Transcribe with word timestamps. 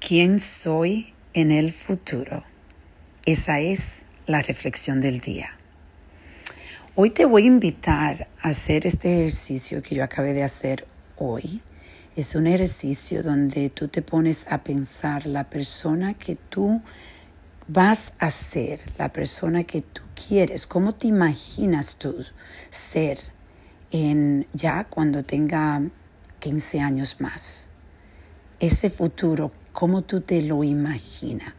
¿Quién 0.00 0.40
soy 0.40 1.12
en 1.34 1.52
el 1.52 1.70
futuro? 1.70 2.42
Esa 3.26 3.60
es 3.60 4.06
la 4.26 4.40
reflexión 4.40 5.02
del 5.02 5.20
día. 5.20 5.50
Hoy 6.96 7.10
te 7.10 7.26
voy 7.26 7.42
a 7.42 7.46
invitar 7.46 8.26
a 8.40 8.48
hacer 8.48 8.86
este 8.86 9.12
ejercicio 9.12 9.82
que 9.82 9.94
yo 9.94 10.02
acabé 10.02 10.32
de 10.32 10.42
hacer 10.42 10.86
hoy. 11.16 11.60
Es 12.16 12.34
un 12.34 12.46
ejercicio 12.46 13.22
donde 13.22 13.68
tú 13.68 13.88
te 13.88 14.00
pones 14.00 14.46
a 14.48 14.64
pensar 14.64 15.26
la 15.26 15.50
persona 15.50 16.14
que 16.14 16.34
tú 16.34 16.80
vas 17.68 18.14
a 18.18 18.30
ser, 18.30 18.80
la 18.98 19.12
persona 19.12 19.64
que 19.64 19.82
tú 19.82 20.00
quieres, 20.14 20.66
cómo 20.66 20.92
te 20.92 21.08
imaginas 21.08 21.96
tú 21.96 22.24
ser 22.70 23.18
en 23.92 24.46
ya 24.54 24.84
cuando 24.84 25.24
tenga 25.24 25.82
15 26.40 26.80
años 26.80 27.20
más. 27.20 27.70
Ese 28.60 28.90
futuro, 28.90 29.52
cómo 29.72 30.02
tú 30.02 30.20
te 30.20 30.42
lo 30.42 30.62
imaginas. 30.64 31.54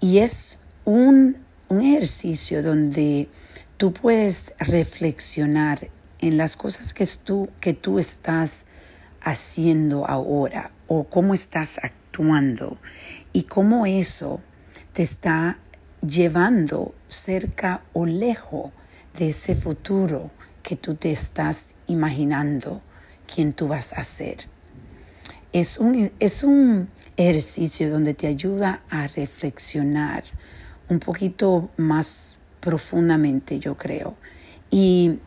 Y 0.00 0.18
es 0.18 0.58
un, 0.84 1.36
ejercicio 1.70 2.62
donde 2.62 3.28
tú 3.76 3.92
puedes 3.92 4.54
reflexionar 4.58 5.90
en 6.20 6.38
las 6.38 6.56
cosas 6.56 6.94
que 6.94 7.06
tú, 7.22 7.50
que 7.60 7.74
tú 7.74 7.98
estás 7.98 8.64
haciendo 9.20 10.06
ahora 10.08 10.72
o 10.86 11.04
cómo 11.04 11.34
estás 11.34 11.78
actuando 11.82 12.78
y 13.34 13.42
cómo 13.42 13.84
eso 13.84 14.40
te 14.94 15.02
está 15.02 15.58
llevando 16.00 16.94
cerca 17.08 17.82
o 17.92 18.06
lejos 18.06 18.72
de 19.18 19.28
ese 19.28 19.54
futuro 19.54 20.30
que 20.62 20.76
tú 20.76 20.94
te 20.94 21.12
estás 21.12 21.74
imaginando 21.86 22.80
quién 23.26 23.52
tú 23.52 23.68
vas 23.68 23.92
a 23.92 24.04
ser. 24.04 24.48
Es 25.58 25.78
un, 25.78 26.12
es 26.20 26.44
un 26.44 26.88
ejercicio 27.16 27.90
donde 27.90 28.14
te 28.14 28.28
ayuda 28.28 28.80
a 28.90 29.08
reflexionar 29.08 30.22
un 30.88 31.00
poquito 31.00 31.68
más 31.76 32.38
profundamente, 32.60 33.58
yo 33.58 33.76
creo. 33.76 34.16
Y 34.70 35.18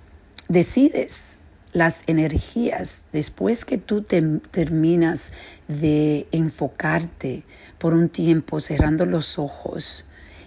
decides 0.48 1.38
las 1.74 2.04
energías 2.08 3.02
después 3.12 3.66
que 3.66 3.78
tú 3.78 4.04
te, 4.04 4.22
terminas 4.52 5.34
de 5.68 6.28
enfocarte 6.32 7.44
por 7.78 7.94
un 7.94 8.08
tiempo, 8.08 8.62
cerrando 8.62 9.06
los 9.06 9.38
ojos, 9.38 10.06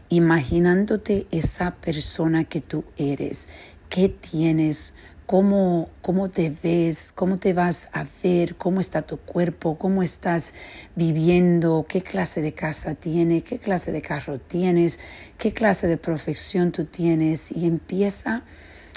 imaginándote 0.09 1.27
esa 1.31 1.75
persona 1.75 2.44
que 2.44 2.62
tú 2.62 2.84
eres, 2.97 3.48
qué 3.91 4.09
tienes, 4.09 4.94
cómo, 5.27 5.89
cómo 6.03 6.28
te 6.28 6.53
ves, 6.62 7.12
cómo 7.12 7.39
te 7.39 7.53
vas 7.53 7.89
a 7.92 8.05
ver, 8.22 8.56
cómo 8.56 8.80
está 8.80 9.03
tu 9.03 9.19
cuerpo, 9.19 9.78
cómo 9.78 10.03
estás 10.03 10.55
viviendo, 10.94 11.86
qué 11.89 12.03
clase 12.03 12.42
de 12.42 12.53
casa 12.53 12.94
tienes, 12.94 13.42
qué 13.42 13.58
clase 13.58 13.92
de 13.92 14.03
carro 14.03 14.39
tienes, 14.39 14.98
qué 15.39 15.53
clase 15.53 15.86
de 15.86 15.97
profesión 15.97 16.72
tú 16.72 16.84
tienes 16.84 17.53
y 17.53 17.66
empieza 17.66 18.42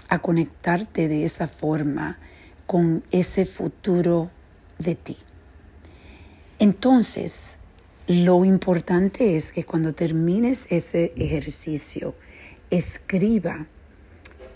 a 0.09 0.19
conectarte 0.19 1.07
de 1.07 1.23
esa 1.23 1.47
forma 1.47 2.17
con 2.65 3.03
ese 3.11 3.45
futuro 3.45 4.29
de 4.79 4.95
ti. 4.95 5.17
Entonces, 6.59 7.59
lo 8.07 8.45
importante 8.45 9.35
es 9.35 9.51
que 9.51 9.63
cuando 9.63 9.93
termines 9.93 10.67
ese 10.71 11.13
ejercicio, 11.17 12.15
escriba 12.69 13.67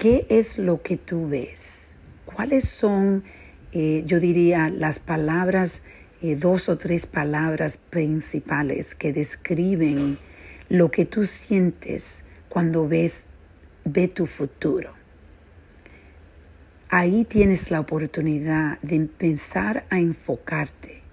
¿Qué 0.02 0.25
es 0.30 0.57
lo 0.57 0.81
que 0.81 0.97
tú 0.97 1.27
ves? 1.27 1.94
¿Cuáles 2.25 2.67
son, 2.67 3.23
eh, 3.71 4.02
yo 4.03 4.19
diría, 4.19 4.71
las 4.71 4.97
palabras, 4.97 5.83
eh, 6.23 6.35
dos 6.35 6.69
o 6.69 6.77
tres 6.80 7.05
palabras 7.05 7.77
principales 7.77 8.95
que 8.95 9.13
describen 9.13 10.17
lo 10.69 10.89
que 10.89 11.05
tú 11.05 11.25
sientes 11.25 12.23
cuando 12.49 12.88
ves, 12.88 13.27
ve 13.85 14.07
tu 14.07 14.25
futuro? 14.25 14.95
Ahí 16.90 17.23
tienes 17.23 17.69
la 17.69 17.79
oportunidad 17.79 18.79
de 18.81 18.95
empezar 18.95 19.85
a 19.91 20.00
enfocarte 20.00 21.03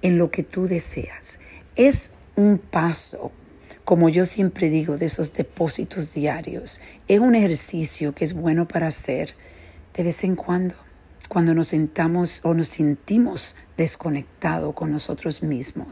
en 0.00 0.16
lo 0.16 0.30
que 0.30 0.44
tú 0.44 0.68
deseas. 0.68 1.40
Es 1.74 2.12
un 2.36 2.58
paso 2.58 3.32
como 3.84 4.08
yo 4.08 4.24
siempre 4.24 4.70
digo, 4.70 4.96
de 4.96 5.06
esos 5.06 5.32
depósitos 5.32 6.14
diarios. 6.14 6.80
Es 7.08 7.20
un 7.20 7.34
ejercicio 7.34 8.14
que 8.14 8.24
es 8.24 8.34
bueno 8.34 8.68
para 8.68 8.86
hacer 8.86 9.34
de 9.94 10.02
vez 10.02 10.24
en 10.24 10.36
cuando, 10.36 10.74
cuando 11.28 11.54
nos 11.54 11.68
sentamos 11.68 12.40
o 12.44 12.54
nos 12.54 12.68
sentimos 12.68 13.56
desconectados 13.76 14.74
con 14.74 14.92
nosotros 14.92 15.42
mismos. 15.42 15.88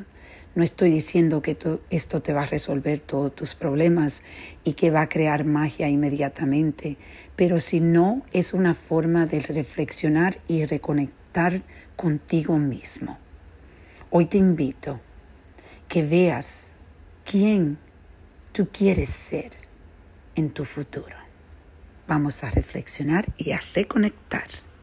No 0.54 0.64
estoy 0.64 0.90
diciendo 0.90 1.42
que 1.42 1.56
esto 1.90 2.22
te 2.22 2.32
va 2.32 2.42
a 2.42 2.46
resolver 2.46 2.98
todos 2.98 3.34
tus 3.34 3.54
problemas 3.54 4.24
y 4.64 4.72
que 4.72 4.90
va 4.90 5.02
a 5.02 5.08
crear 5.08 5.44
magia 5.44 5.88
inmediatamente, 5.88 6.96
pero 7.36 7.60
si 7.60 7.78
no, 7.78 8.22
es 8.32 8.52
una 8.52 8.74
forma 8.74 9.26
de 9.26 9.40
reflexionar 9.40 10.40
y 10.48 10.64
reconectar 10.64 11.62
contigo 11.94 12.58
mismo. 12.58 13.18
Hoy 14.10 14.26
te 14.26 14.38
invito 14.38 15.00
que 15.86 16.02
veas 16.02 16.74
quién 17.30 17.78
tú 18.52 18.68
quieres 18.72 19.08
ser 19.08 19.52
en 20.34 20.50
tu 20.50 20.64
futuro. 20.64 21.16
Vamos 22.08 22.42
a 22.42 22.50
reflexionar 22.50 23.24
y 23.36 23.52
a 23.52 23.60
reconectar. 23.72 24.48